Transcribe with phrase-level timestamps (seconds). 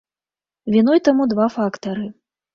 [0.75, 2.11] Віной таму два фактары.